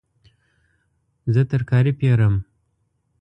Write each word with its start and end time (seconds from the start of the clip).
زه 1.33 1.41
ترکاري 1.51 1.93
پیرم 1.99 2.35